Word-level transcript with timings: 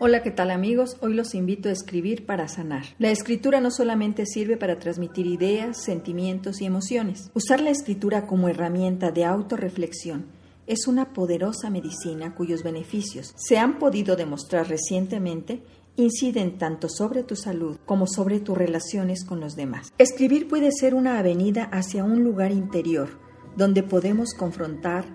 Hola, 0.00 0.22
¿qué 0.22 0.30
tal 0.30 0.52
amigos? 0.52 0.96
Hoy 1.00 1.12
los 1.12 1.34
invito 1.34 1.68
a 1.68 1.72
escribir 1.72 2.24
para 2.24 2.46
sanar. 2.46 2.84
La 3.00 3.10
escritura 3.10 3.60
no 3.60 3.72
solamente 3.72 4.26
sirve 4.26 4.56
para 4.56 4.78
transmitir 4.78 5.26
ideas, 5.26 5.82
sentimientos 5.82 6.60
y 6.60 6.66
emociones. 6.66 7.32
Usar 7.34 7.60
la 7.60 7.70
escritura 7.70 8.28
como 8.28 8.48
herramienta 8.48 9.10
de 9.10 9.24
autorreflexión 9.24 10.26
es 10.68 10.86
una 10.86 11.12
poderosa 11.12 11.68
medicina 11.68 12.36
cuyos 12.36 12.62
beneficios 12.62 13.34
se 13.36 13.58
han 13.58 13.80
podido 13.80 14.14
demostrar 14.14 14.68
recientemente 14.68 15.64
inciden 15.96 16.58
tanto 16.58 16.88
sobre 16.88 17.24
tu 17.24 17.34
salud 17.34 17.76
como 17.84 18.06
sobre 18.06 18.38
tus 18.38 18.56
relaciones 18.56 19.24
con 19.24 19.40
los 19.40 19.56
demás. 19.56 19.92
Escribir 19.98 20.46
puede 20.46 20.70
ser 20.70 20.94
una 20.94 21.18
avenida 21.18 21.64
hacia 21.72 22.04
un 22.04 22.22
lugar 22.22 22.52
interior 22.52 23.08
donde 23.56 23.82
podemos 23.82 24.32
confrontar 24.32 25.06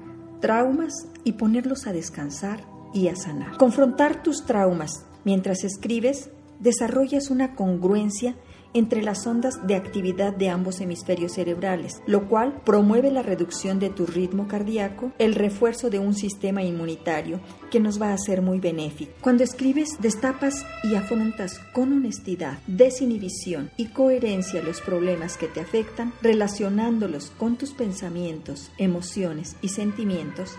traumas 0.41 0.91
y 1.23 1.34
ponerlos 1.34 1.88
a 1.88 1.93
descansar 1.93 2.72
y 2.94 3.07
a 3.07 3.16
sanar. 3.16 3.57
Confrontar 3.57 4.23
tus 4.23 4.46
traumas 4.46 5.05
mientras 5.23 5.64
escribes 5.64 6.29
desarrollas 6.60 7.29
una 7.29 7.56
congruencia 7.56 8.36
entre 8.74 9.04
las 9.04 9.25
ondas 9.28 9.65
de 9.68 9.75
actividad 9.75 10.34
de 10.34 10.50
ambos 10.50 10.82
hemisferios 10.82 11.34
cerebrales, 11.34 12.01
lo 12.07 12.28
cual 12.28 12.61
promueve 12.65 13.11
la 13.11 13.21
reducción 13.21 13.79
de 13.79 13.89
tu 13.89 14.06
ritmo 14.06 14.48
cardíaco, 14.48 15.11
el 15.20 15.36
refuerzo 15.36 15.89
de 15.89 16.00
un 16.00 16.15
sistema 16.15 16.64
inmunitario 16.64 17.39
que 17.71 17.79
nos 17.79 18.01
va 18.01 18.14
a 18.14 18.18
ser 18.18 18.42
muy 18.42 18.60
benéfico. 18.60 19.14
Cuando 19.21 19.43
escribes, 19.43 19.98
destapas 20.00 20.65
y 20.84 20.96
afrontas 20.96 21.60
con 21.73 21.93
honestidad, 21.93 22.57
desinhibición 22.68 23.70
y 23.78 23.87
coherencia 23.87 24.64
los 24.64 24.82
problemas 24.82 25.37
que 25.37 25.48
te 25.48 25.60
afectan, 25.60 26.14
relacionándolos 26.21 27.32
con 27.37 27.57
tus 27.57 27.73
pensamientos, 27.73 28.71
emociones 28.78 29.56
y 29.62 29.70
sentimientos, 29.70 30.56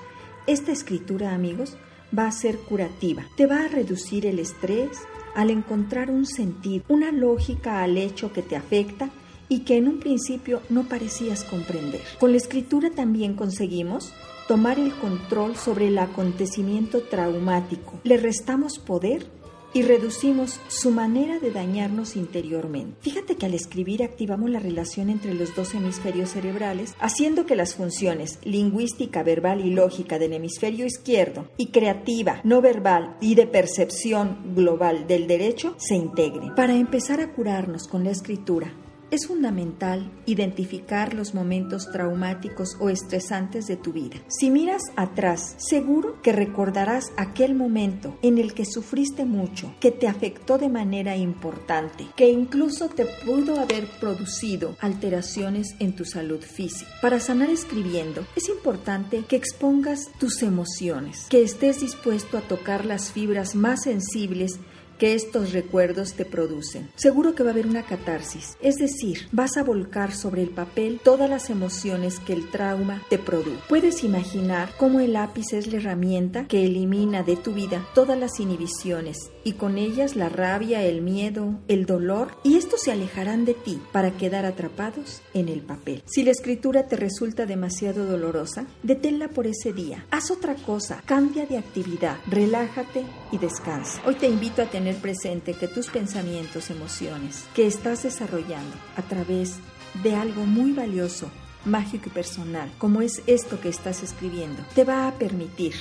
esta 0.47 0.73
escritura, 0.73 1.34
amigos, 1.34 1.78
va 2.16 2.27
a 2.27 2.32
ser 2.32 2.59
curativa. 2.59 3.24
Te 3.36 3.46
va 3.46 3.64
a 3.64 3.68
reducir 3.68 4.27
el 4.27 4.38
estrés 4.38 4.98
al 5.34 5.50
encontrar 5.50 6.10
un 6.10 6.27
sentido, 6.27 6.84
una 6.88 7.12
lógica 7.12 7.83
al 7.83 7.98
hecho 7.98 8.33
que 8.33 8.42
te 8.42 8.56
afecta 8.56 9.11
y 9.48 9.61
que 9.61 9.77
en 9.77 9.89
un 9.89 10.00
principio 10.00 10.62
no 10.70 10.84
parecías 10.84 11.44
comprender. 11.44 12.00
Con 12.19 12.30
la 12.30 12.39
escritura 12.39 12.91
también 12.91 13.34
conseguimos 13.34 14.12
tomar 14.48 14.78
el 14.78 14.92
control 14.94 15.56
sobre 15.56 15.89
el 15.89 15.98
acontecimiento 15.98 17.02
traumático. 17.02 18.00
Le 18.05 18.17
restamos 18.17 18.78
poder 18.78 19.27
y 19.75 19.83
reducimos 19.83 20.61
su 20.69 20.91
manera 20.91 21.39
de 21.41 21.50
dañarnos 21.50 22.17
interiormente. 22.17 22.97
Fíjate 23.00 23.36
que 23.36 23.47
al 23.47 23.55
escribir 23.55 24.03
activamos 24.03 24.48
la 24.48 24.61
relación 24.61 25.11
entre 25.11 25.34
los 25.34 25.55
dos 25.55 25.75
hemisferios 25.75 26.30
cerebrales, 26.30 26.94
haciendo 27.00 27.44
que 27.44 27.56
las 27.56 27.75
funciones 27.75 28.39
lingüística, 28.45 29.22
verbal 29.22 29.61
y 29.61 29.70
lógica 29.70 30.19
del 30.19 30.33
hemisferio 30.33 30.86
izquierdo 30.86 31.50
y 31.56 31.67
creativa, 31.67 32.41
no 32.45 32.62
verbal 32.62 33.17
y 33.20 33.34
de 33.34 33.47
percepción 33.47 34.55
global 34.55 35.06
del 35.06 35.27
derecho 35.27 35.75
se 35.78 35.97
integren. 35.97 36.55
Para 36.55 36.75
empezar 36.75 37.20
a 37.20 37.33
curarnos 37.33 37.89
con 37.89 38.05
la 38.05 38.11
escritura, 38.11 38.72
es 39.10 39.27
fundamental 39.27 40.10
identificar 40.27 41.14
los 41.14 41.34
momentos 41.34 41.91
traumáticos 41.91 42.77
o 42.80 42.91
estresantes 42.91 43.66
de 43.66 43.77
tu 43.77 43.92
vida. 43.92 44.16
Si 44.28 44.50
miras 44.50 44.83
atrás, 44.96 45.55
seguro 45.58 46.20
que 46.22 46.33
recordarás 46.33 47.12
aquel 47.16 47.55
momento 47.55 48.19
en 48.22 48.38
el 48.38 48.55
que 48.55 48.64
sufriste 48.64 49.24
mucho, 49.24 49.74
que 49.80 49.91
te 49.91 50.08
afectó 50.08 50.58
de 50.58 50.69
manera 50.69 51.16
importante, 51.16 52.06
que 52.16 52.28
incluso 52.28 52.88
te 52.88 53.06
pudo 53.06 53.61
haber 53.61 53.86
producido 54.00 54.77
alteraciones 54.80 55.74
en 55.78 55.94
tu 55.94 56.05
salud 56.05 56.41
física. 56.41 56.91
Para 57.00 57.20
sanar 57.20 57.50
escribiendo, 57.50 58.27
es 58.36 58.48
importante 58.48 59.24
que 59.28 59.36
expongas 59.36 60.11
tus 60.18 60.42
emociones, 60.42 61.27
que 61.28 61.42
estés 61.42 61.80
dispuesto 61.80 62.39
a 62.39 62.42
tocar 62.42 62.84
las 62.84 63.12
fibras 63.12 63.55
más 63.55 63.83
sensibles 63.83 64.58
que 64.98 65.14
estos 65.14 65.53
recuerdos 65.53 66.14
te 66.14 66.25
producen. 66.25 66.91
Seguro 66.97 67.34
que 67.34 67.42
va 67.42 67.50
a 67.50 67.53
haber 67.53 67.67
una 67.67 67.84
catarsis, 67.84 68.56
es 68.61 68.77
decir, 68.77 69.28
vas 69.33 69.56
a 69.56 69.62
volcar 69.62 70.14
sobre 70.14 70.42
el 70.42 70.51
papel 70.51 71.01
todas 71.03 71.29
las 71.29 71.51
emociones 71.51 72.18
que 72.20 72.33
el 72.33 72.51
trauma 72.51 73.02
te 73.08 73.18
produce. 73.18 73.61
Puedes 73.68 74.05
imaginar 74.05 74.70
cómo 74.79 75.01
el 75.01 75.14
lápiz 75.14 75.52
es 75.52 75.67
la 75.67 75.79
herramienta 75.79 76.46
que 76.46 76.64
elimina 76.64 77.23
de 77.23 77.36
tu 77.36 77.52
vida 77.52 77.86
todas 77.95 78.18
las 78.18 78.41
inhibiciones 78.41 79.30
y 79.45 79.52
con 79.52 79.79
ellas 79.79 80.17
la 80.17 80.29
rabia, 80.29 80.83
el 80.83 81.02
miedo, 81.02 81.58
el 81.68 81.86
dolor 81.86 82.36
y 82.42 82.57
estos 82.57 82.83
se 82.83 82.92
alejarán 82.92 83.45
de 83.45 83.55
ti 83.55 83.80
para 83.92 84.13
quedar 84.13 84.45
atrapados 84.45 85.23
en 85.35 85.48
el 85.48 85.61
papel. 85.61 86.02
Si 86.07 86.23
la 86.23 86.30
escritura 86.30 86.86
te 86.86 86.97
resulta 86.97 87.47
demasiado 87.47 88.07
dolorosa, 88.07 88.67
deténla 88.83 89.29
por 89.29 89.47
ese 89.47 89.73
día. 89.73 90.07
Haz 90.11 90.30
otra 90.30 90.55
cosa, 90.55 91.02
cambia 91.05 91.47
de 91.47 91.58
actividad, 91.58 92.17
relájate 92.27 93.05
y 93.33 93.39
descansa. 93.39 94.01
Hoy 94.07 94.14
te 94.14 94.29
invito 94.29 94.63
a 94.63 94.67
tener 94.67 94.83
tener 94.84 95.00
presente 95.00 95.55
que 95.55 95.67
tus 95.67 95.89
pensamientos, 95.89 96.68
emociones 96.68 97.45
que 97.55 97.67
estás 97.67 98.02
desarrollando 98.02 98.77
a 98.96 99.02
través 99.02 99.55
de 100.02 100.14
algo 100.14 100.45
muy 100.45 100.72
valioso, 100.72 101.30
mágico 101.64 102.11
y 102.11 102.11
personal, 102.11 102.70
como 102.77 103.00
es 103.00 103.23
esto 103.27 103.58
que 103.62 103.70
estás 103.70 104.02
escribiendo, 104.02 104.62
te 104.74 104.84
va 104.84 105.08
a 105.08 105.12
permitir 105.12 105.73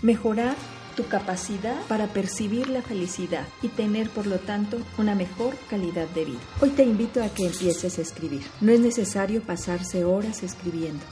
mejorar 0.00 0.54
tu 0.94 1.08
capacidad 1.08 1.74
para 1.88 2.06
percibir 2.06 2.68
la 2.68 2.82
felicidad 2.82 3.48
y 3.62 3.68
tener 3.68 4.08
por 4.10 4.28
lo 4.28 4.38
tanto 4.38 4.78
una 4.96 5.16
mejor 5.16 5.56
calidad 5.68 6.06
de 6.10 6.26
vida. 6.26 6.40
Hoy 6.60 6.70
te 6.70 6.84
invito 6.84 7.24
a 7.24 7.30
que 7.30 7.46
empieces 7.46 7.98
a 7.98 8.02
escribir. 8.02 8.42
No 8.60 8.70
es 8.70 8.78
necesario 8.78 9.42
pasarse 9.42 10.04
horas 10.04 10.44
escribiendo. 10.44 11.04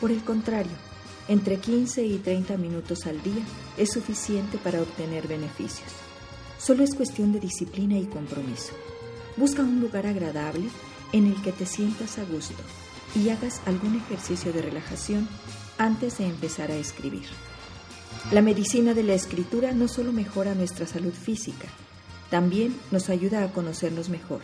Por 0.00 0.10
el 0.10 0.24
contrario, 0.24 0.72
entre 1.28 1.58
15 1.58 2.02
y 2.02 2.16
30 2.16 2.56
minutos 2.56 3.06
al 3.06 3.22
día 3.22 3.44
es 3.76 3.92
suficiente 3.92 4.56
para 4.56 4.80
obtener 4.80 5.28
beneficios. 5.28 6.11
Solo 6.62 6.84
es 6.84 6.94
cuestión 6.94 7.32
de 7.32 7.40
disciplina 7.40 7.98
y 7.98 8.04
compromiso. 8.04 8.72
Busca 9.36 9.62
un 9.62 9.80
lugar 9.80 10.06
agradable 10.06 10.68
en 11.12 11.26
el 11.26 11.42
que 11.42 11.50
te 11.50 11.66
sientas 11.66 12.20
a 12.20 12.24
gusto 12.24 12.62
y 13.16 13.30
hagas 13.30 13.60
algún 13.66 13.96
ejercicio 13.96 14.52
de 14.52 14.62
relajación 14.62 15.28
antes 15.76 16.18
de 16.18 16.26
empezar 16.26 16.70
a 16.70 16.76
escribir. 16.76 17.24
La 18.30 18.42
medicina 18.42 18.94
de 18.94 19.02
la 19.02 19.14
escritura 19.14 19.72
no 19.72 19.88
solo 19.88 20.12
mejora 20.12 20.54
nuestra 20.54 20.86
salud 20.86 21.12
física, 21.12 21.66
también 22.30 22.76
nos 22.92 23.10
ayuda 23.10 23.42
a 23.42 23.52
conocernos 23.52 24.08
mejor, 24.08 24.42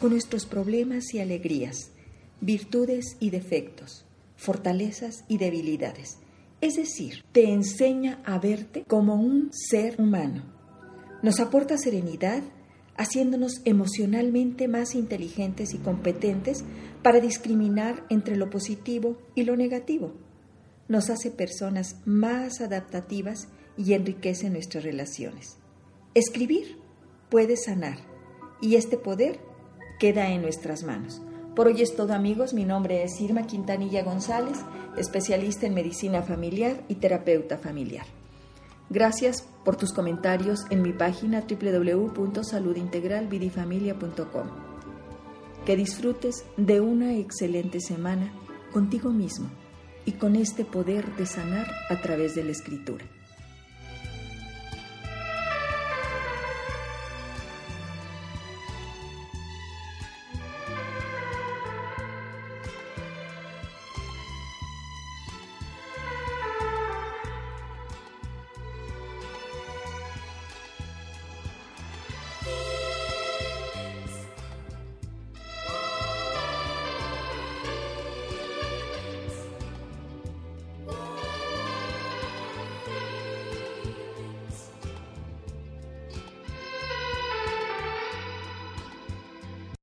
con 0.00 0.10
nuestros 0.10 0.46
problemas 0.46 1.14
y 1.14 1.20
alegrías, 1.20 1.92
virtudes 2.40 3.16
y 3.20 3.30
defectos, 3.30 4.04
fortalezas 4.36 5.22
y 5.28 5.38
debilidades. 5.38 6.18
Es 6.60 6.74
decir, 6.74 7.22
te 7.30 7.52
enseña 7.52 8.20
a 8.24 8.40
verte 8.40 8.82
como 8.88 9.14
un 9.14 9.50
ser 9.52 10.00
humano 10.00 10.54
nos 11.24 11.40
aporta 11.40 11.78
serenidad, 11.78 12.42
haciéndonos 12.98 13.62
emocionalmente 13.64 14.68
más 14.68 14.94
inteligentes 14.94 15.72
y 15.72 15.78
competentes 15.78 16.64
para 17.02 17.18
discriminar 17.18 18.04
entre 18.10 18.36
lo 18.36 18.50
positivo 18.50 19.16
y 19.34 19.44
lo 19.44 19.56
negativo. 19.56 20.12
Nos 20.86 21.08
hace 21.08 21.30
personas 21.30 21.96
más 22.04 22.60
adaptativas 22.60 23.48
y 23.78 23.94
enriquece 23.94 24.50
nuestras 24.50 24.84
relaciones. 24.84 25.56
Escribir 26.12 26.76
puede 27.30 27.56
sanar 27.56 27.96
y 28.60 28.76
este 28.76 28.98
poder 28.98 29.40
queda 29.98 30.28
en 30.28 30.42
nuestras 30.42 30.84
manos. 30.84 31.22
Por 31.56 31.68
hoy 31.68 31.80
es 31.80 31.96
todo 31.96 32.12
amigos, 32.12 32.52
mi 32.52 32.66
nombre 32.66 33.02
es 33.02 33.18
Irma 33.18 33.46
Quintanilla 33.46 34.02
González, 34.02 34.58
especialista 34.98 35.64
en 35.64 35.72
medicina 35.72 36.20
familiar 36.20 36.84
y 36.88 36.96
terapeuta 36.96 37.56
familiar. 37.56 38.04
Gracias 38.90 39.46
por 39.64 39.76
tus 39.76 39.92
comentarios 39.92 40.66
en 40.70 40.82
mi 40.82 40.92
página 40.92 41.44
www.saludintegralvidifamilia.com. 41.48 44.48
Que 45.64 45.76
disfrutes 45.76 46.44
de 46.56 46.80
una 46.80 47.14
excelente 47.14 47.80
semana 47.80 48.32
contigo 48.72 49.10
mismo 49.10 49.48
y 50.04 50.12
con 50.12 50.36
este 50.36 50.64
poder 50.64 51.04
de 51.16 51.26
sanar 51.26 51.66
a 51.88 52.00
través 52.02 52.34
de 52.34 52.44
la 52.44 52.52
escritura. 52.52 53.04